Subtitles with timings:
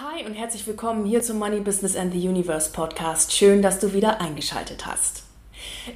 [0.00, 3.32] Hi und herzlich willkommen hier zum Money Business and the Universe Podcast.
[3.32, 5.24] Schön, dass du wieder eingeschaltet hast.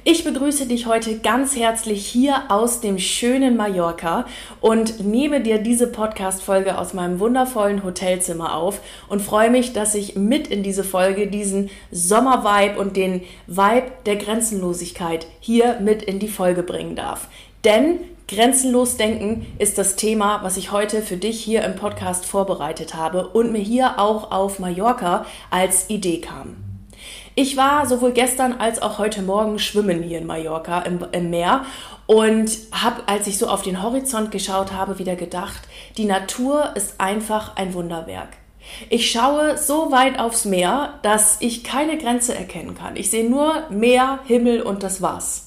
[0.03, 4.25] Ich begrüße dich heute ganz herzlich hier aus dem schönen Mallorca
[4.59, 10.17] und nehme dir diese Podcast-Folge aus meinem wundervollen Hotelzimmer auf und freue mich, dass ich
[10.17, 16.27] mit in diese Folge diesen Sommer-Vibe und den Vibe der Grenzenlosigkeit hier mit in die
[16.27, 17.29] Folge bringen darf.
[17.63, 22.95] Denn Grenzenlos denken ist das Thema, was ich heute für dich hier im Podcast vorbereitet
[22.95, 26.55] habe und mir hier auch auf Mallorca als Idee kam.
[27.35, 31.65] Ich war sowohl gestern als auch heute Morgen schwimmen hier in Mallorca im, im Meer
[32.05, 35.61] und habe, als ich so auf den Horizont geschaut habe, wieder gedacht,
[35.97, 38.37] die Natur ist einfach ein Wunderwerk.
[38.89, 42.95] Ich schaue so weit aufs Meer, dass ich keine Grenze erkennen kann.
[42.95, 45.42] Ich sehe nur Meer, Himmel und das war's.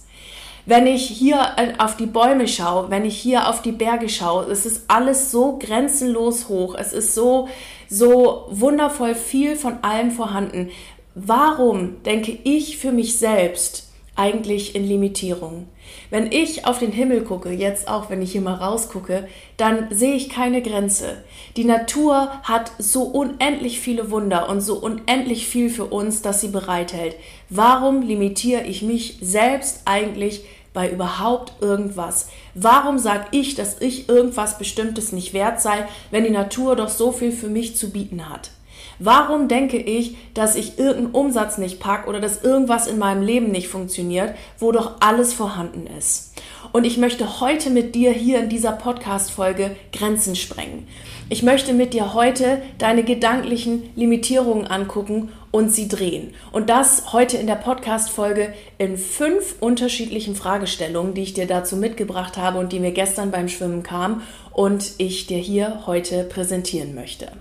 [0.69, 4.67] Wenn ich hier auf die Bäume schaue, wenn ich hier auf die Berge schaue, es
[4.67, 6.75] ist alles so grenzenlos hoch.
[6.77, 7.49] Es ist so,
[7.89, 10.71] so wundervoll viel von allem vorhanden.
[11.15, 15.69] Warum denke ich für mich selbst eigentlich in Limitierung?
[16.11, 20.15] Wenn ich auf den Himmel gucke, jetzt auch wenn ich hier mal rausgucke, dann sehe
[20.15, 21.23] ich keine Grenze.
[21.57, 26.49] Die Natur hat so unendlich viele Wunder und so unendlich viel für uns, dass sie
[26.49, 27.15] bereithält.
[27.51, 30.43] Warum limitiere ich mich selbst eigentlich
[30.77, 32.29] bei überhaupt irgendwas?
[32.55, 37.13] Warum sage ich, dass ich irgendwas Bestimmtes nicht wert sei, wenn die Natur doch so
[37.13, 38.51] viel für mich zu bieten hat?
[38.99, 43.51] Warum denke ich, dass ich irgendeinen Umsatz nicht pack oder dass irgendwas in meinem Leben
[43.51, 46.33] nicht funktioniert, wo doch alles vorhanden ist?
[46.73, 50.87] Und ich möchte heute mit dir hier in dieser Podcast-Folge Grenzen sprengen.
[51.29, 56.35] Ich möchte mit dir heute deine gedanklichen Limitierungen angucken und sie drehen.
[56.53, 62.37] Und das heute in der Podcast-Folge in fünf unterschiedlichen Fragestellungen, die ich dir dazu mitgebracht
[62.37, 67.33] habe und die mir gestern beim Schwimmen kamen und ich dir hier heute präsentieren möchte.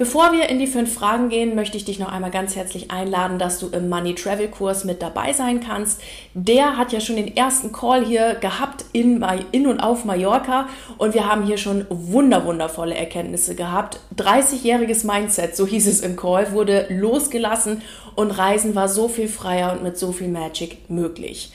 [0.00, 3.38] Bevor wir in die fünf Fragen gehen, möchte ich dich noch einmal ganz herzlich einladen,
[3.38, 6.00] dass du im Money Travel Kurs mit dabei sein kannst.
[6.32, 9.22] Der hat ja schon den ersten Call hier gehabt in,
[9.52, 14.00] in und auf Mallorca und wir haben hier schon wunderwundervolle Erkenntnisse gehabt.
[14.16, 17.82] 30-jähriges Mindset, so hieß es im Call, wurde losgelassen
[18.14, 21.52] und Reisen war so viel freier und mit so viel Magic möglich.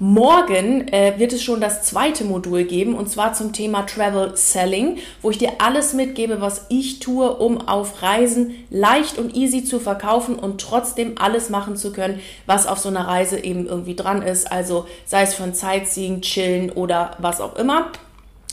[0.00, 4.98] Morgen äh, wird es schon das zweite Modul geben und zwar zum Thema Travel Selling,
[5.22, 9.80] wo ich dir alles mitgebe, was ich tue, um auf Reisen leicht und easy zu
[9.80, 14.22] verkaufen und trotzdem alles machen zu können, was auf so einer Reise eben irgendwie dran
[14.22, 14.52] ist.
[14.52, 17.90] Also sei es von Sightseeing, Chillen oder was auch immer.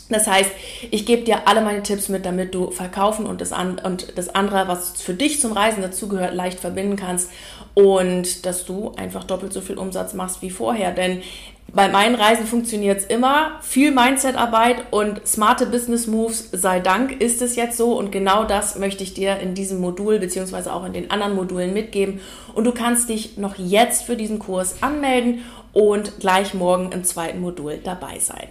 [0.09, 0.51] Das heißt,
[0.91, 4.29] ich gebe dir alle meine Tipps mit, damit du verkaufen und das, an, und das
[4.29, 7.31] andere, was für dich zum Reisen dazugehört, leicht verbinden kannst
[7.73, 10.91] und dass du einfach doppelt so viel Umsatz machst wie vorher.
[10.91, 11.23] Denn
[11.73, 13.59] bei meinen Reisen funktioniert es immer.
[13.61, 17.97] Viel Mindset-Arbeit und smarte Business Moves, sei Dank, ist es jetzt so.
[17.97, 21.73] Und genau das möchte ich dir in diesem Modul beziehungsweise auch in den anderen Modulen
[21.73, 22.21] mitgeben.
[22.53, 25.43] Und du kannst dich noch jetzt für diesen Kurs anmelden
[25.73, 28.47] und gleich morgen im zweiten Modul dabei sein.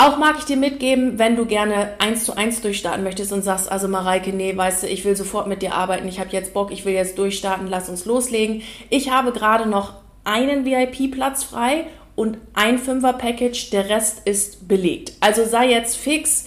[0.00, 3.70] Auch mag ich dir mitgeben, wenn du gerne eins zu eins durchstarten möchtest und sagst,
[3.70, 6.72] also Mareike, nee, weißt du, ich will sofort mit dir arbeiten, ich habe jetzt Bock,
[6.72, 8.62] ich will jetzt durchstarten, lass uns loslegen.
[8.88, 9.92] Ich habe gerade noch
[10.24, 11.84] einen VIP-Platz frei
[12.16, 15.12] und ein Fünfer-Package, der Rest ist belegt.
[15.20, 16.46] Also sei jetzt fix,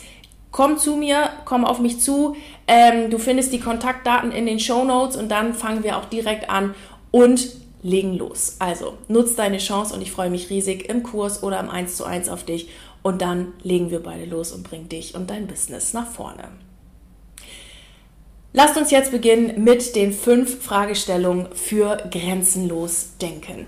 [0.49, 2.35] komm zu mir, komm auf mich zu.
[2.67, 6.49] Ähm, du findest die Kontaktdaten in den Show Notes und dann fangen wir auch direkt
[6.49, 6.73] an
[7.11, 7.49] und
[7.83, 8.55] legen los.
[8.57, 12.05] Also nutz deine Chance und ich freue mich riesig im Kurs oder im 1 zu
[12.05, 12.69] 1 auf dich
[13.03, 16.49] und dann legen wir beide los und bringen dich und dein Business nach vorne.
[18.53, 23.67] Lasst uns jetzt beginnen mit den fünf Fragestellungen für grenzenlos denken.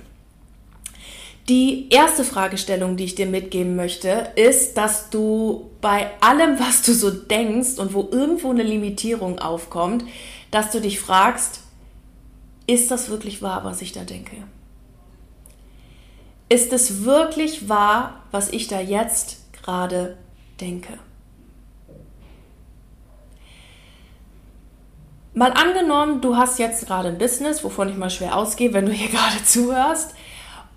[1.50, 6.94] Die erste Fragestellung, die ich dir mitgeben möchte, ist, dass du bei allem, was du
[6.94, 10.06] so denkst und wo irgendwo eine Limitierung aufkommt,
[10.50, 11.62] dass du dich fragst,
[12.66, 14.38] ist das wirklich wahr, was ich da denke?
[16.48, 20.18] Ist es wirklich wahr, was ich da jetzt gerade
[20.62, 21.00] denke?
[25.34, 28.92] Mal angenommen, du hast jetzt gerade ein Business, wovon ich mal schwer ausgehe, wenn du
[28.92, 30.16] hier gerade zuhörst.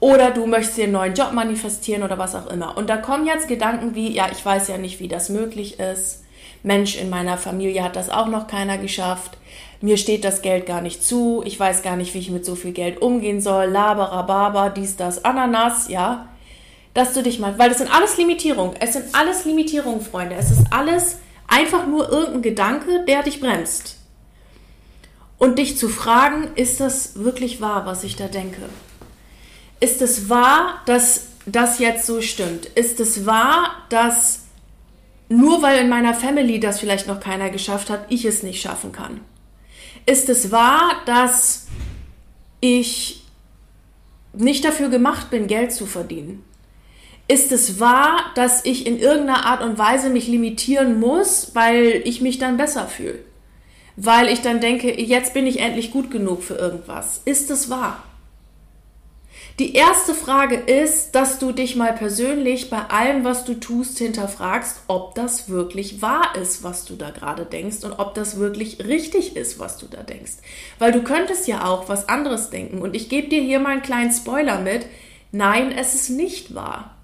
[0.00, 2.76] Oder du möchtest dir einen neuen Job manifestieren oder was auch immer.
[2.76, 6.24] Und da kommen jetzt Gedanken wie, ja, ich weiß ja nicht, wie das möglich ist.
[6.62, 9.38] Mensch, in meiner Familie hat das auch noch keiner geschafft.
[9.80, 11.42] Mir steht das Geld gar nicht zu.
[11.44, 13.66] Ich weiß gar nicht, wie ich mit so viel Geld umgehen soll.
[13.66, 16.28] Laberababa, dies, das, Ananas, ja.
[16.94, 18.74] Dass du dich mal, weil das sind alles Limitierungen.
[18.80, 20.34] Es sind alles Limitierungen, Freunde.
[20.34, 23.96] Es ist alles einfach nur irgendein Gedanke, der dich bremst.
[25.38, 28.62] Und dich zu fragen, ist das wirklich wahr, was ich da denke?
[29.78, 32.66] Ist es wahr, dass das jetzt so stimmt?
[32.66, 34.47] Ist es wahr, dass
[35.28, 38.92] nur weil in meiner Family das vielleicht noch keiner geschafft hat, ich es nicht schaffen
[38.92, 39.20] kann?
[40.06, 41.66] Ist es wahr, dass
[42.60, 43.24] ich
[44.32, 46.44] nicht dafür gemacht bin, Geld zu verdienen?
[47.26, 52.22] Ist es wahr, dass ich in irgendeiner Art und Weise mich limitieren muss, weil ich
[52.22, 53.18] mich dann besser fühle?
[53.96, 57.20] Weil ich dann denke, jetzt bin ich endlich gut genug für irgendwas.
[57.26, 58.02] Ist es wahr?
[59.58, 64.82] Die erste Frage ist, dass du dich mal persönlich bei allem, was du tust, hinterfragst,
[64.86, 69.34] ob das wirklich wahr ist, was du da gerade denkst und ob das wirklich richtig
[69.34, 70.34] ist, was du da denkst.
[70.78, 72.80] Weil du könntest ja auch was anderes denken.
[72.80, 74.86] Und ich gebe dir hier mal einen kleinen Spoiler mit.
[75.32, 76.94] Nein, es ist nicht wahr.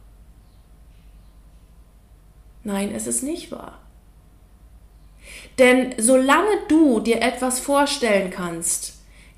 [2.62, 3.80] Nein, es ist nicht wahr.
[5.58, 8.93] Denn solange du dir etwas vorstellen kannst,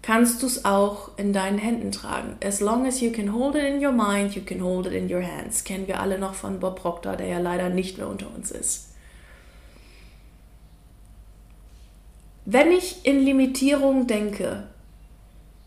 [0.06, 2.36] kannst du es auch in deinen Händen tragen.
[2.40, 5.12] As long as you can hold it in your mind, you can hold it in
[5.12, 5.64] your hands.
[5.64, 8.92] Kennen wir alle noch von Bob Proctor, der ja leider nicht mehr unter uns ist.
[12.44, 14.68] Wenn ich in Limitierung denke,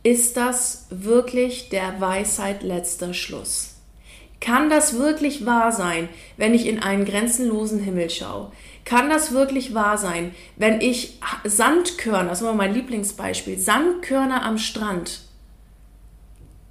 [0.04, 3.79] ist das wirklich der Weisheit letzter Schluss?
[4.40, 6.08] Kann das wirklich wahr sein,
[6.38, 8.52] wenn ich in einen grenzenlosen Himmel schaue?
[8.86, 15.22] Kann das wirklich wahr sein, wenn ich Sandkörner, das immer mein Lieblingsbeispiel, Sandkörner am Strand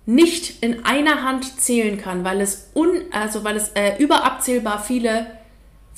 [0.06, 5.37] nicht in einer Hand zählen kann, weil es, un, also weil es äh, überabzählbar viele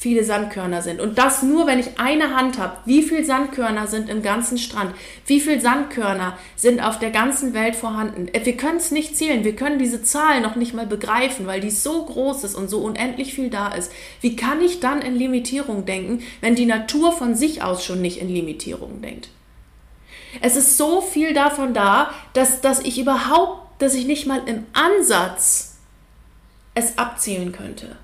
[0.01, 0.99] viele Sandkörner sind.
[0.99, 2.79] Und das nur, wenn ich eine Hand habe.
[2.87, 4.95] Wie viele Sandkörner sind im ganzen Strand?
[5.27, 8.29] Wie viele Sandkörner sind auf der ganzen Welt vorhanden?
[8.29, 9.45] Äh, wir können es nicht zählen.
[9.45, 12.79] Wir können diese Zahl noch nicht mal begreifen, weil die so groß ist und so
[12.79, 13.93] unendlich viel da ist.
[14.23, 18.23] Wie kann ich dann in Limitierung denken, wenn die Natur von sich aus schon nicht
[18.23, 19.29] in Limitierung denkt?
[20.41, 24.65] Es ist so viel davon da, dass, dass ich überhaupt, dass ich nicht mal im
[24.73, 25.77] Ansatz
[26.75, 27.99] es abzählen könnte.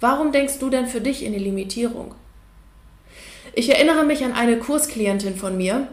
[0.00, 2.14] Warum denkst du denn für dich in die Limitierung?
[3.54, 5.88] Ich erinnere mich an eine Kursklientin von mir,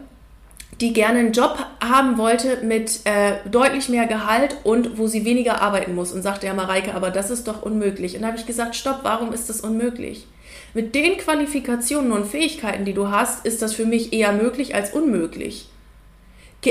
[0.80, 5.62] die gerne einen Job haben wollte mit äh, deutlich mehr Gehalt und wo sie weniger
[5.62, 8.16] arbeiten muss und sagte ja Mareike, aber das ist doch unmöglich.
[8.16, 10.26] Und da habe ich gesagt, stopp, warum ist das unmöglich?
[10.74, 14.92] Mit den Qualifikationen und Fähigkeiten, die du hast, ist das für mich eher möglich als
[14.92, 15.68] unmöglich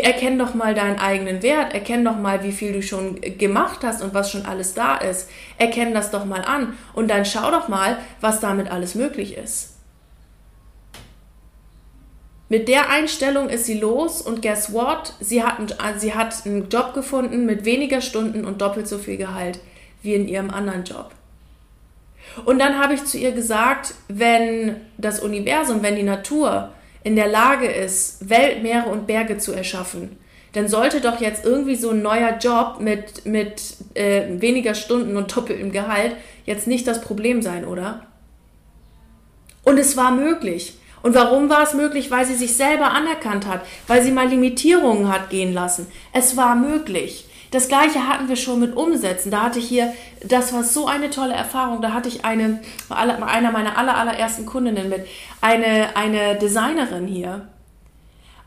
[0.01, 4.01] erkenn doch mal deinen eigenen Wert, erkenn doch mal, wie viel du schon gemacht hast
[4.01, 5.29] und was schon alles da ist.
[5.57, 9.73] Erkenn das doch mal an und dann schau doch mal, was damit alles möglich ist.
[12.49, 15.13] Mit der Einstellung ist sie los und guess what?
[15.19, 19.17] Sie hat, einen, sie hat einen Job gefunden mit weniger Stunden und doppelt so viel
[19.17, 19.59] Gehalt
[20.03, 21.11] wie in ihrem anderen Job.
[22.45, 26.71] Und dann habe ich zu ihr gesagt, wenn das Universum, wenn die Natur
[27.03, 30.17] in der Lage ist, Welt, Meere und Berge zu erschaffen,
[30.53, 35.35] dann sollte doch jetzt irgendwie so ein neuer Job mit, mit äh, weniger Stunden und
[35.35, 38.05] doppeltem Gehalt jetzt nicht das Problem sein, oder?
[39.63, 40.77] Und es war möglich.
[41.01, 42.11] Und warum war es möglich?
[42.11, 45.87] Weil sie sich selber anerkannt hat, weil sie mal Limitierungen hat gehen lassen.
[46.13, 47.25] Es war möglich.
[47.53, 49.29] Das gleiche hatten wir schon mit Umsätzen.
[49.29, 49.93] Da hatte ich hier,
[50.27, 51.83] das war so eine tolle Erfahrung.
[51.83, 55.05] Da hatte ich eine, einer meiner aller, allerersten Kundinnen mit,
[55.39, 57.47] eine, eine Designerin hier.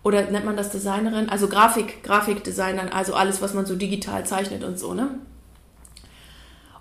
[0.03, 1.29] Oder nennt man das Designerin?
[1.29, 5.21] Also Grafik, Grafikdesignerin, also alles, was man so digital zeichnet und so, ne?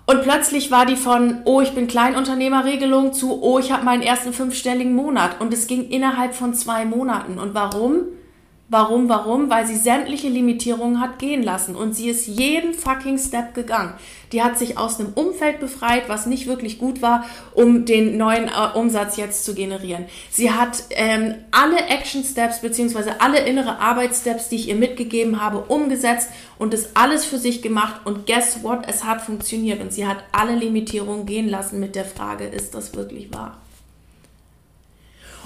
[0.06, 4.32] Und plötzlich war die von, oh, ich bin Kleinunternehmerregelung zu, oh, ich habe meinen ersten
[4.32, 5.40] fünfstelligen Monat.
[5.40, 7.38] Und es ging innerhalb von zwei Monaten.
[7.38, 8.02] Und warum?
[8.68, 9.48] Warum, warum?
[9.48, 13.94] Weil sie sämtliche Limitierungen hat gehen lassen und sie ist jeden fucking Step gegangen.
[14.32, 18.48] Die hat sich aus einem Umfeld befreit, was nicht wirklich gut war, um den neuen
[18.48, 20.06] äh, Umsatz jetzt zu generieren.
[20.30, 25.58] Sie hat ähm, alle Action Steps beziehungsweise alle innere Arbeitssteps, die ich ihr mitgegeben habe,
[25.60, 28.80] umgesetzt und das alles für sich gemacht und guess what?
[28.88, 32.96] Es hat funktioniert und sie hat alle Limitierungen gehen lassen mit der Frage, ist das
[32.96, 33.58] wirklich wahr?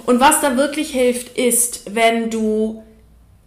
[0.07, 2.83] Und was da wirklich hilft, ist, wenn du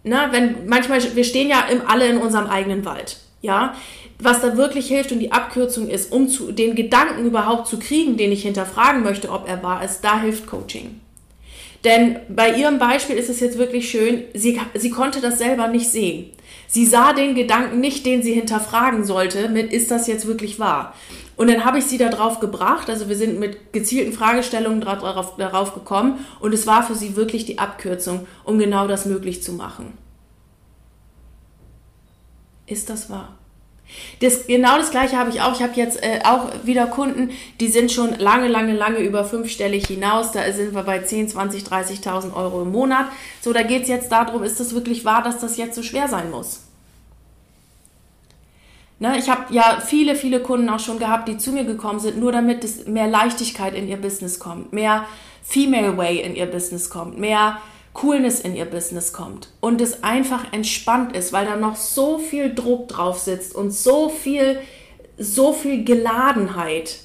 [0.04, 3.74] na, wenn manchmal, wir stehen ja im, alle in unserem eigenen Wald, ja.
[4.20, 8.16] Was da wirklich hilft und die Abkürzung ist, um zu, den Gedanken überhaupt zu kriegen,
[8.16, 11.00] den ich hinterfragen möchte, ob er wahr ist, da hilft Coaching.
[11.84, 15.90] Denn bei ihrem Beispiel ist es jetzt wirklich schön, sie, sie konnte das selber nicht
[15.90, 16.30] sehen.
[16.66, 20.94] Sie sah den Gedanken nicht, den sie hinterfragen sollte, mit ist das jetzt wirklich wahr?
[21.36, 25.74] Und dann habe ich sie darauf gebracht, also wir sind mit gezielten Fragestellungen darauf, darauf
[25.74, 29.98] gekommen und es war für sie wirklich die Abkürzung, um genau das möglich zu machen.
[32.66, 33.36] Ist das wahr?
[34.20, 35.52] Das, genau das gleiche habe ich auch.
[35.52, 39.86] Ich habe jetzt äh, auch wieder Kunden, die sind schon lange, lange, lange über fünfstellig
[39.86, 40.32] hinaus.
[40.32, 43.06] Da sind wir bei 10, 20, 30.000 Euro im Monat.
[43.42, 46.08] So, da geht es jetzt darum, ist das wirklich wahr, dass das jetzt so schwer
[46.08, 46.60] sein muss?
[49.00, 52.18] Ne, ich habe ja viele, viele Kunden auch schon gehabt, die zu mir gekommen sind,
[52.18, 55.04] nur damit es mehr Leichtigkeit in ihr Business kommt, mehr
[55.42, 57.58] Female Way in ihr Business kommt, mehr
[57.92, 62.54] Coolness in ihr Business kommt und es einfach entspannt ist, weil da noch so viel
[62.54, 64.60] Druck drauf sitzt und so viel,
[65.16, 66.98] so viel Geladenheit,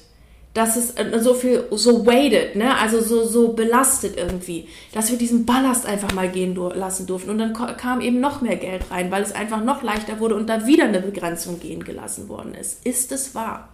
[0.54, 5.18] dass es äh, so viel, so weighted, ne, also so, so belastet irgendwie, dass wir
[5.18, 9.10] diesen Ballast einfach mal gehen lassen durften und dann kam eben noch mehr Geld rein,
[9.10, 12.84] weil es einfach noch leichter wurde und da wieder eine Begrenzung gehen gelassen worden ist.
[12.84, 13.68] Ist es wahr?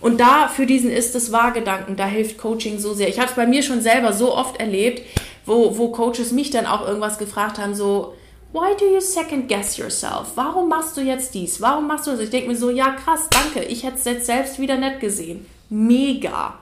[0.00, 3.08] Und da für diesen Ist es wahr Gedanken, da hilft Coaching so sehr.
[3.08, 5.02] Ich habe es bei mir schon selber so oft erlebt,
[5.44, 8.14] wo, wo Coaches mich dann auch irgendwas gefragt haben, so,
[8.52, 10.32] why do you second guess yourself?
[10.36, 11.60] Warum machst du jetzt dies?
[11.60, 12.20] Warum machst du das?
[12.20, 15.46] Ich denke mir so, ja krass, danke, ich hätte es jetzt selbst wieder nett gesehen.
[15.70, 16.58] Mega.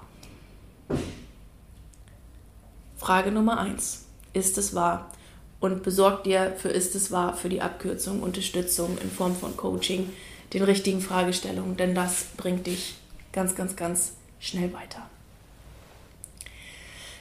[2.97, 5.13] Frage Nummer eins: Ist es wahr?
[5.61, 10.11] Und besorg dir für Ist es wahr für die Abkürzung Unterstützung in Form von Coaching,
[10.53, 12.97] den richtigen Fragestellungen, denn das bringt dich
[13.33, 15.03] ganz, ganz, ganz schnell weiter.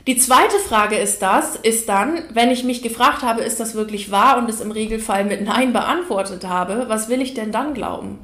[0.07, 4.11] Die zweite Frage ist das, ist dann, wenn ich mich gefragt habe, ist das wirklich
[4.11, 8.19] wahr und es im Regelfall mit Nein beantwortet habe, was will ich denn dann glauben?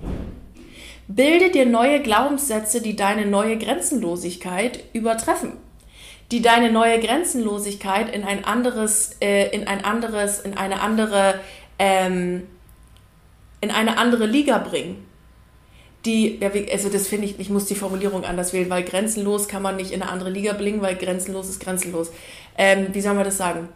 [1.15, 5.53] Bilde dir neue Glaubenssätze, die deine neue Grenzenlosigkeit übertreffen,
[6.31, 11.39] die deine neue Grenzenlosigkeit in ein anderes, äh, in ein anderes, in eine andere,
[11.79, 12.47] ähm,
[13.61, 15.07] in eine andere Liga bringen
[16.05, 16.39] die,
[16.71, 19.91] also das finde ich, ich muss die Formulierung anders wählen, weil grenzenlos kann man nicht
[19.91, 22.11] in eine andere Liga bringen, weil grenzenlos ist grenzenlos.
[22.57, 23.69] Ähm, wie soll man das sagen?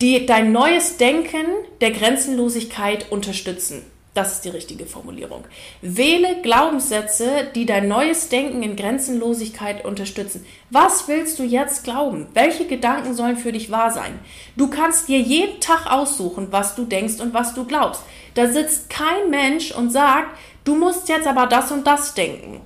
[0.00, 1.46] Die dein neues Denken
[1.80, 3.82] der Grenzenlosigkeit unterstützen.
[4.16, 5.44] Das ist die richtige Formulierung.
[5.82, 10.46] Wähle Glaubenssätze, die dein neues Denken in Grenzenlosigkeit unterstützen.
[10.70, 12.26] Was willst du jetzt glauben?
[12.32, 14.18] Welche Gedanken sollen für dich wahr sein?
[14.56, 18.04] Du kannst dir jeden Tag aussuchen, was du denkst und was du glaubst.
[18.32, 20.28] Da sitzt kein Mensch und sagt,
[20.64, 22.62] du musst jetzt aber das und das denken.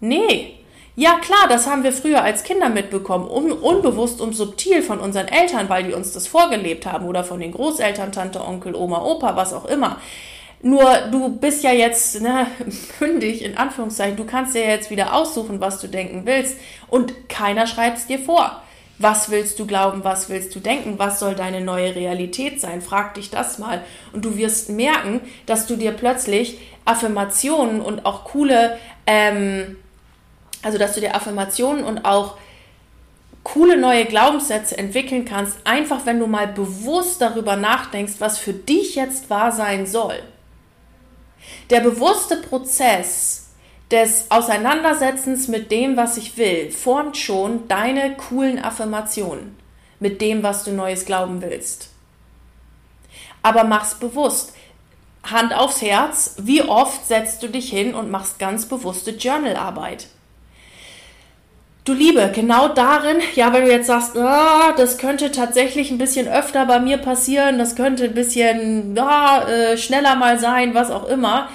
[0.00, 0.54] Nee.
[0.96, 5.28] Ja klar, das haben wir früher als Kinder mitbekommen, un unbewusst und subtil von unseren
[5.28, 9.36] Eltern, weil die uns das vorgelebt haben oder von den Großeltern, Tante, Onkel, Oma, Opa,
[9.36, 9.98] was auch immer.
[10.62, 12.46] Nur du bist ja jetzt ne,
[13.00, 16.56] mündig, in Anführungszeichen, du kannst dir jetzt wieder aussuchen, was du denken willst
[16.88, 18.62] und keiner schreibt es dir vor.
[18.98, 20.04] Was willst du glauben?
[20.04, 20.98] Was willst du denken?
[20.98, 22.80] Was soll deine neue Realität sein?
[22.80, 23.82] Frag dich das mal.
[24.12, 28.78] Und du wirst merken, dass du dir plötzlich Affirmationen und auch coole,
[29.08, 29.76] ähm,
[30.62, 32.36] also dass du dir Affirmationen und auch
[33.42, 38.94] coole neue Glaubenssätze entwickeln kannst, einfach wenn du mal bewusst darüber nachdenkst, was für dich
[38.94, 40.22] jetzt wahr sein soll.
[41.70, 43.50] Der bewusste Prozess
[43.90, 49.56] des Auseinandersetzens mit dem, was ich will, formt schon deine coolen Affirmationen
[50.00, 51.90] mit dem, was du Neues glauben willst.
[53.42, 54.54] Aber mach's bewusst.
[55.22, 60.08] Hand aufs Herz, wie oft setzt du dich hin und machst ganz bewusste Journalarbeit?
[61.84, 66.28] Du Liebe, genau darin, ja, wenn du jetzt sagst, ah, das könnte tatsächlich ein bisschen
[66.28, 71.08] öfter bei mir passieren, das könnte ein bisschen ah, äh, schneller mal sein, was auch
[71.08, 71.48] immer,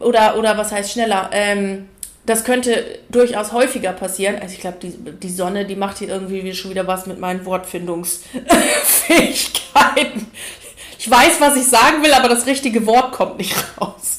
[0.00, 1.30] oder, oder was heißt schneller?
[1.32, 1.88] Ähm,
[2.26, 4.36] das könnte durchaus häufiger passieren.
[4.38, 7.46] Also ich glaube, die, die Sonne, die macht hier irgendwie schon wieder was mit meinen
[7.46, 10.26] Wortfindungsfähigkeiten.
[10.98, 14.18] Ich weiß, was ich sagen will, aber das richtige Wort kommt nicht raus.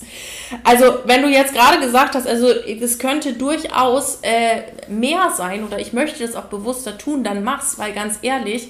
[0.64, 2.48] Also, wenn du jetzt gerade gesagt hast, also
[2.80, 7.78] das könnte durchaus äh, mehr sein oder ich möchte das auch bewusster tun, dann mach's,
[7.78, 8.70] weil ganz ehrlich,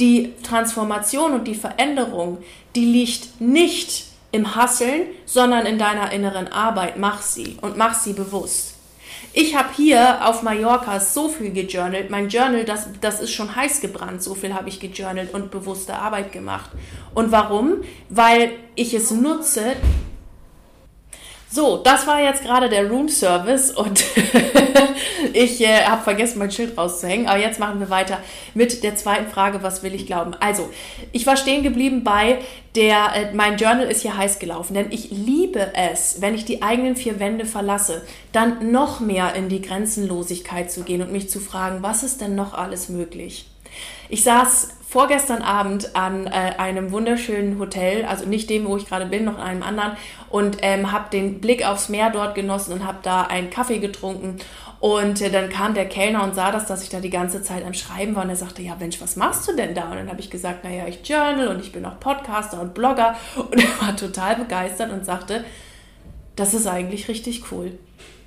[0.00, 2.38] die Transformation und die Veränderung,
[2.74, 6.96] die liegt nicht im Hasseln, sondern in deiner inneren Arbeit.
[6.96, 8.74] Mach sie und mach sie bewusst.
[9.34, 12.10] Ich habe hier auf Mallorca so viel gejournalt.
[12.10, 14.22] Mein Journal, das, das ist schon heiß gebrannt.
[14.22, 16.70] So viel habe ich gejournalt und bewusste Arbeit gemacht.
[17.14, 17.82] Und warum?
[18.08, 19.76] Weil ich es nutze,
[21.52, 24.02] so, das war jetzt gerade der Room Service und
[25.34, 27.28] ich äh, habe vergessen, mein Schild rauszuhängen.
[27.28, 28.20] Aber jetzt machen wir weiter
[28.54, 30.32] mit der zweiten Frage, was will ich glauben?
[30.40, 30.70] Also,
[31.12, 32.38] ich war stehen geblieben bei
[32.74, 36.62] der, äh, mein Journal ist hier heiß gelaufen, denn ich liebe es, wenn ich die
[36.62, 38.00] eigenen vier Wände verlasse,
[38.32, 42.34] dann noch mehr in die Grenzenlosigkeit zu gehen und mich zu fragen, was ist denn
[42.34, 43.46] noch alles möglich?
[44.08, 49.06] Ich saß vorgestern Abend an äh, einem wunderschönen Hotel, also nicht dem, wo ich gerade
[49.06, 49.92] bin, noch in einem anderen,
[50.28, 54.36] und ähm, habe den Blick aufs Meer dort genossen und habe da einen Kaffee getrunken.
[54.80, 57.64] Und äh, dann kam der Kellner und sah das, dass ich da die ganze Zeit
[57.64, 59.84] am Schreiben war und er sagte, ja Mensch, was machst du denn da?
[59.84, 63.16] Und dann habe ich gesagt, naja, ich journal und ich bin auch Podcaster und Blogger.
[63.36, 65.42] Und er war total begeistert und sagte,
[66.36, 67.78] das ist eigentlich richtig cool.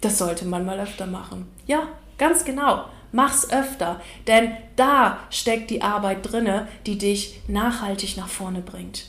[0.02, 1.46] Das sollte man mal öfter machen.
[1.68, 1.84] Ja,
[2.18, 2.86] ganz genau.
[3.16, 9.06] Mach's öfter, denn da steckt die Arbeit drinne, die dich nachhaltig nach vorne bringt.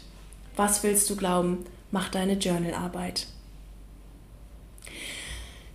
[0.54, 1.64] Was willst du glauben?
[1.90, 3.26] Mach deine Journalarbeit.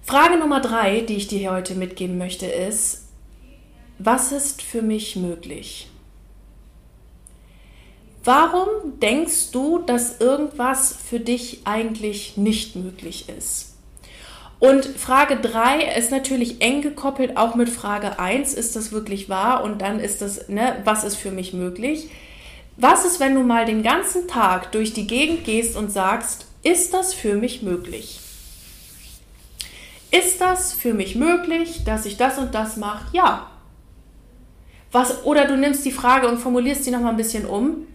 [0.02, 3.10] Frage Nummer drei, die ich dir heute mitgeben möchte, ist,
[4.00, 5.90] was ist für mich möglich?
[8.24, 13.71] Warum denkst du, dass irgendwas für dich eigentlich nicht möglich ist?
[14.62, 19.64] Und Frage 3 ist natürlich eng gekoppelt auch mit Frage 1, ist das wirklich wahr?
[19.64, 22.12] Und dann ist das, ne, was ist für mich möglich?
[22.78, 26.94] Was ist, wenn du mal den ganzen Tag durch die Gegend gehst und sagst, ist
[26.94, 28.20] das für mich möglich?
[30.12, 33.08] Ist das für mich möglich, dass ich das und das mache?
[33.14, 33.50] Ja.
[34.92, 37.88] Was, oder du nimmst die Frage und formulierst sie nochmal ein bisschen um.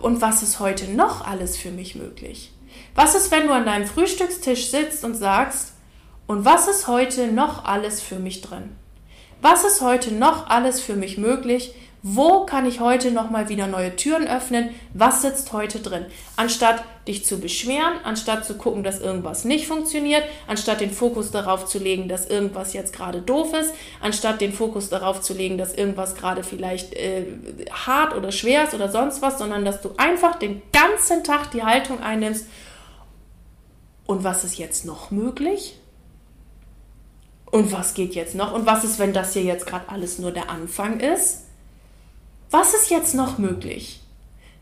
[0.00, 2.50] Und was ist heute noch alles für mich möglich?
[2.94, 5.72] Was ist, wenn du an deinem Frühstückstisch sitzt und sagst,
[6.26, 8.76] und was ist heute noch alles für mich drin?
[9.42, 11.74] Was ist heute noch alles für mich möglich?
[12.02, 14.70] Wo kann ich heute noch mal wieder neue Türen öffnen?
[14.94, 16.06] Was sitzt heute drin?
[16.36, 21.66] Anstatt dich zu beschweren, anstatt zu gucken, dass irgendwas nicht funktioniert, anstatt den Fokus darauf
[21.66, 25.74] zu legen, dass irgendwas jetzt gerade doof ist, anstatt den Fokus darauf zu legen, dass
[25.74, 27.24] irgendwas gerade vielleicht äh,
[27.72, 31.64] hart oder schwer ist oder sonst was, sondern dass du einfach den ganzen Tag die
[31.64, 32.46] Haltung einnimmst
[34.06, 35.78] und was ist jetzt noch möglich?
[37.50, 38.52] Und was geht jetzt noch?
[38.52, 41.44] Und was ist, wenn das hier jetzt gerade alles nur der Anfang ist?
[42.50, 44.00] Was ist jetzt noch möglich?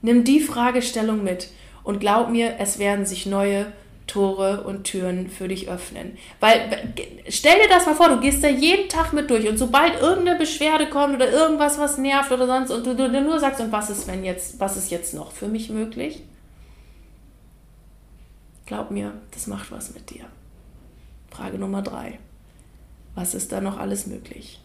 [0.02, 1.48] Nimm die Fragestellung mit
[1.82, 3.66] und glaub mir, es werden sich neue
[4.06, 6.18] Tore und Türen für dich öffnen.
[6.40, 6.94] Weil
[7.28, 10.38] stell dir das mal vor, du gehst da jeden Tag mit durch und sobald irgendeine
[10.38, 13.88] Beschwerde kommt oder irgendwas, was nervt oder sonst und du, du nur sagst, und was
[13.88, 16.22] ist, wenn jetzt, was ist jetzt noch für mich möglich?
[18.66, 20.24] Glaub mir, das macht was mit dir.
[21.30, 22.18] Frage Nummer drei.
[23.14, 24.60] Was ist da noch alles möglich?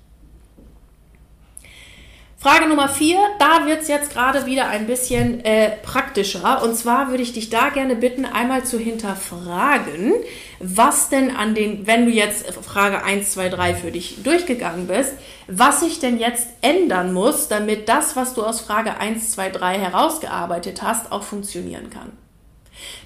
[2.42, 6.64] Frage Nummer vier, da wird es jetzt gerade wieder ein bisschen äh, praktischer.
[6.64, 10.14] Und zwar würde ich dich da gerne bitten, einmal zu hinterfragen,
[10.60, 15.16] was denn an den, wenn du jetzt Frage 1, 2, 3 für dich durchgegangen bist,
[15.48, 19.78] was sich denn jetzt ändern muss, damit das, was du aus Frage 1, 2, 3
[19.78, 22.14] herausgearbeitet hast, auch funktionieren kann.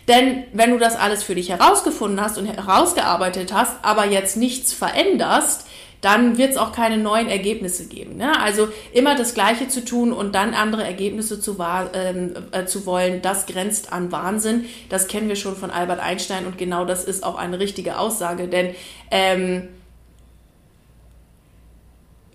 [0.07, 4.73] Denn wenn du das alles für dich herausgefunden hast und herausgearbeitet hast, aber jetzt nichts
[4.73, 5.67] veränderst,
[6.03, 8.17] dann wird es auch keine neuen Ergebnisse geben.
[8.17, 8.37] Ne?
[8.41, 11.57] Also immer das Gleiche zu tun und dann andere Ergebnisse zu,
[11.93, 14.65] ähm, äh, zu wollen, das grenzt an Wahnsinn.
[14.89, 18.49] Das kennen wir schon von Albert Einstein und genau das ist auch eine richtige Aussage,
[18.49, 18.75] denn
[19.11, 19.69] ähm,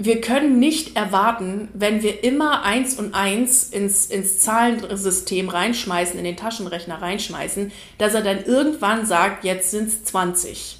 [0.01, 6.25] wir können nicht erwarten, wenn wir immer eins und eins ins, ins Zahlensystem reinschmeißen, in
[6.25, 10.79] den Taschenrechner reinschmeißen, dass er dann irgendwann sagt, jetzt sind es 20.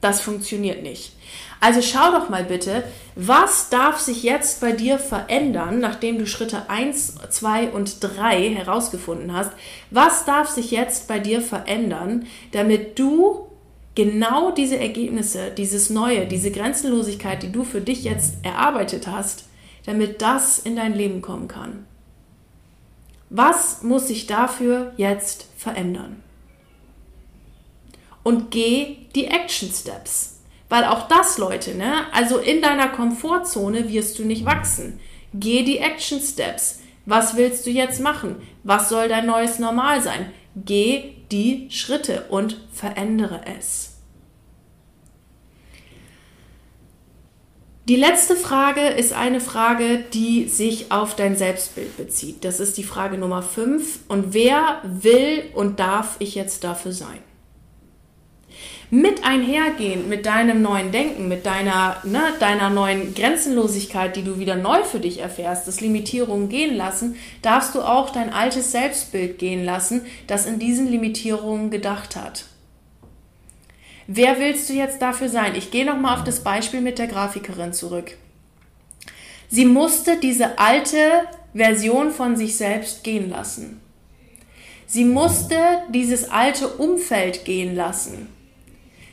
[0.00, 1.12] Das funktioniert nicht.
[1.60, 6.68] Also schau doch mal bitte, was darf sich jetzt bei dir verändern, nachdem du Schritte
[6.68, 9.52] 1, 2 und 3 herausgefunden hast?
[9.90, 13.45] Was darf sich jetzt bei dir verändern, damit du
[13.96, 19.46] genau diese Ergebnisse, dieses Neue, diese Grenzenlosigkeit, die du für dich jetzt erarbeitet hast,
[19.86, 21.86] damit das in dein Leben kommen kann.
[23.30, 26.22] Was muss sich dafür jetzt verändern?
[28.22, 30.40] Und geh die Action Steps.
[30.68, 32.12] Weil auch das, Leute, ne?
[32.12, 35.00] Also in deiner Komfortzone wirst du nicht wachsen.
[35.32, 36.80] Geh die Action Steps.
[37.04, 38.36] Was willst du jetzt machen?
[38.64, 40.32] Was soll dein neues Normal sein?
[40.56, 43.92] Geh die Schritte und verändere es.
[47.88, 52.44] Die letzte Frage ist eine Frage, die sich auf dein Selbstbild bezieht.
[52.44, 54.00] Das ist die Frage Nummer 5.
[54.08, 57.20] Und wer will und darf ich jetzt dafür sein?
[58.88, 64.54] Mit einhergehend mit deinem neuen Denken, mit deiner, ne, deiner neuen Grenzenlosigkeit, die du wieder
[64.54, 69.64] neu für dich erfährst, das Limitierungen gehen lassen, darfst du auch dein altes Selbstbild gehen
[69.64, 72.44] lassen, das in diesen Limitierungen gedacht hat.
[74.06, 75.56] Wer willst du jetzt dafür sein?
[75.56, 78.16] Ich gehe nochmal auf das Beispiel mit der Grafikerin zurück.
[79.48, 80.98] Sie musste diese alte
[81.54, 83.80] Version von sich selbst gehen lassen.
[84.86, 85.56] Sie musste
[85.92, 88.28] dieses alte Umfeld gehen lassen.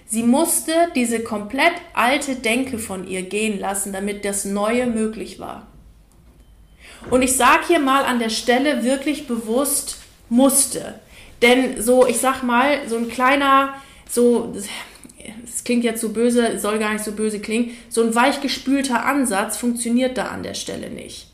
[0.05, 5.67] Sie musste diese komplett alte Denke von ihr gehen lassen, damit das Neue möglich war.
[7.09, 9.97] Und ich sage hier mal an der Stelle wirklich bewusst
[10.29, 10.99] musste.
[11.41, 13.73] Denn so, ich sag mal, so ein kleiner,
[14.09, 14.53] so,
[15.43, 19.57] es klingt jetzt so böse, soll gar nicht so böse klingen, so ein weichgespülter Ansatz
[19.57, 21.32] funktioniert da an der Stelle nicht.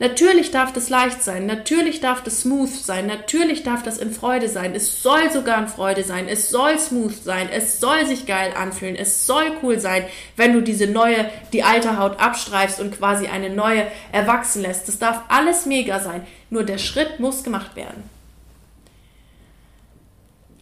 [0.00, 4.48] Natürlich darf das leicht sein, natürlich darf das smooth sein, natürlich darf das in Freude
[4.48, 4.76] sein.
[4.76, 8.94] Es soll sogar in Freude sein, es soll smooth sein, es soll sich geil anfühlen,
[8.94, 10.04] es soll cool sein,
[10.36, 14.86] wenn du diese neue, die alte Haut abstreifst und quasi eine neue erwachsen lässt.
[14.86, 18.04] Das darf alles mega sein, nur der Schritt muss gemacht werden.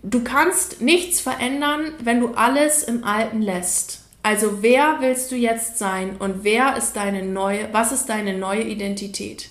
[0.03, 4.06] Du kannst nichts verändern, wenn du alles im Alten lässt.
[4.27, 8.65] Also wer willst du jetzt sein und wer ist deine neue, was ist deine neue
[8.65, 9.51] Identität?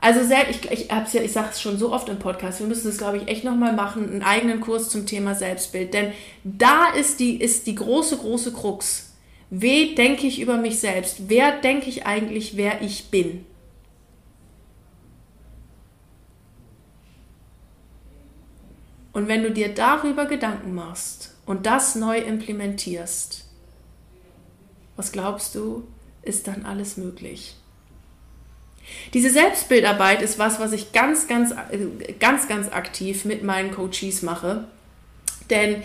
[0.00, 2.88] Also selbst, ich, ich, ja, ich sage es schon so oft im Podcast, wir müssen
[2.88, 5.94] das, glaube ich, echt nochmal machen, einen eigenen Kurs zum Thema Selbstbild.
[5.94, 9.12] Denn da ist die, ist die große, große Krux.
[9.50, 11.28] Wie denke ich über mich selbst?
[11.28, 13.46] Wer denke ich eigentlich, wer ich bin?
[19.12, 23.46] Und wenn du dir darüber Gedanken machst und das neu implementierst,
[24.96, 25.88] was glaubst du,
[26.20, 27.56] ist dann alles möglich?
[29.14, 31.54] Diese Selbstbildarbeit ist was, was ich ganz, ganz,
[32.20, 34.68] ganz, ganz aktiv mit meinen Coaches mache.
[35.48, 35.82] Denn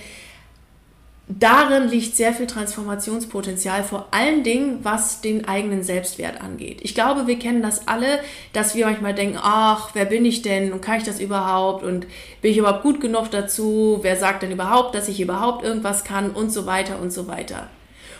[1.27, 6.79] darin liegt sehr viel Transformationspotenzial, vor allen Dingen, was den eigenen Selbstwert angeht.
[6.81, 8.19] Ich glaube, wir kennen das alle,
[8.51, 12.07] dass wir manchmal denken, ach, wer bin ich denn und kann ich das überhaupt und
[12.41, 13.99] bin ich überhaupt gut genug dazu?
[14.01, 17.69] Wer sagt denn überhaupt, dass ich überhaupt irgendwas kann und so weiter und so weiter.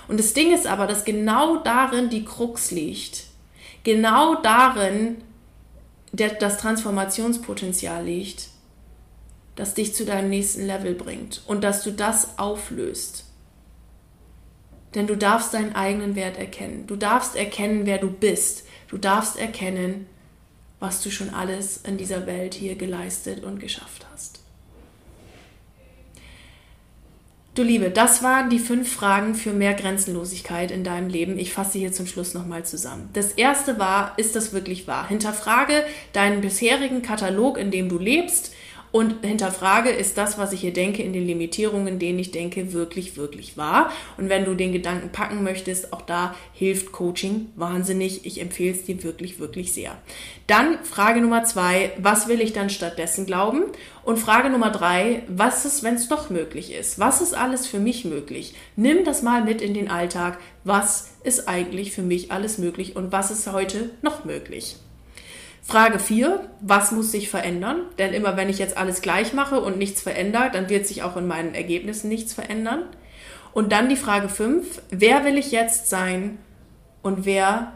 [0.08, 3.26] Und das Ding ist aber, dass genau darin die Krux liegt.
[3.84, 5.18] Genau darin
[6.14, 8.53] der, das Transformationspotenzial liegt
[9.56, 13.26] das dich zu deinem nächsten Level bringt und dass du das auflöst.
[14.96, 16.86] Denn du darfst deinen eigenen Wert erkennen.
[16.88, 18.66] Du darfst erkennen, wer du bist.
[18.88, 20.08] Du darfst erkennen,
[20.80, 24.44] was du schon alles in dieser Welt hier geleistet und geschafft hast.
[27.56, 31.38] Du Liebe, das waren die fünf Fragen für mehr Grenzenlosigkeit in deinem Leben.
[31.38, 33.10] Ich fasse hier zum Schluss nochmal zusammen.
[33.14, 35.08] Das erste war, ist das wirklich wahr?
[35.08, 38.54] Hinterfrage deinen bisherigen Katalog, in dem du lebst
[38.94, 43.18] und hinterfrage, ist das, was ich hier denke, in den Limitierungen, denen ich denke, wirklich,
[43.18, 43.92] wirklich wahr?
[44.18, 48.24] Und wenn du den Gedanken packen möchtest, auch da hilft Coaching wahnsinnig.
[48.28, 49.98] Ich empfehle es dir wirklich, wirklich sehr.
[50.46, 53.64] Dann Frage Nummer zwei, was will ich dann stattdessen glauben?
[54.04, 57.00] Und Frage Nummer drei, was ist, wenn es doch möglich ist?
[57.00, 58.54] Was ist alles für mich möglich?
[58.76, 60.38] Nimm das mal mit in den Alltag.
[60.66, 64.76] Was ist eigentlich für mich alles möglich und was ist heute noch möglich?
[65.64, 67.84] Frage 4, was muss sich verändern?
[67.98, 71.16] Denn immer wenn ich jetzt alles gleich mache und nichts verändert, dann wird sich auch
[71.16, 72.84] in meinen Ergebnissen nichts verändern.
[73.54, 76.38] Und dann die Frage 5, wer will ich jetzt sein
[77.02, 77.74] und wer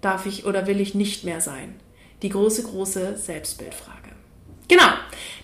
[0.00, 1.74] darf ich oder will ich nicht mehr sein?
[2.22, 4.00] Die große, große Selbstbildfrage.
[4.68, 4.88] Genau,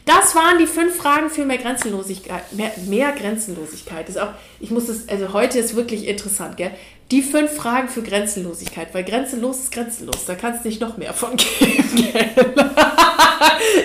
[0.07, 2.53] das waren die fünf Fragen für mehr Grenzenlosigkeit.
[2.55, 6.73] Mehr, mehr Grenzenlosigkeit ist auch, ich muss es, also heute ist wirklich interessant, gell?
[7.11, 11.13] Die fünf Fragen für Grenzenlosigkeit, weil grenzenlos ist grenzenlos, da kann es nicht noch mehr
[11.13, 11.75] von geben.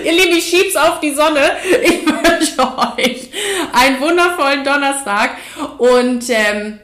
[0.04, 1.50] Ihr Lieben, ich schieb's auf die Sonne.
[1.82, 2.60] Ich wünsche
[2.96, 3.30] euch
[3.72, 5.36] einen wundervollen Donnerstag
[5.78, 6.78] und ähm,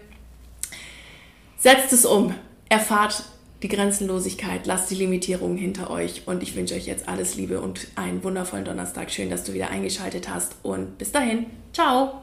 [1.59, 2.35] setzt es um.
[2.69, 3.23] Erfahrt
[3.63, 7.87] die Grenzenlosigkeit, lasst die Limitierungen hinter euch und ich wünsche euch jetzt alles Liebe und
[7.95, 9.11] einen wundervollen Donnerstag.
[9.11, 11.47] Schön, dass du wieder eingeschaltet hast und bis dahin.
[11.73, 12.23] Ciao!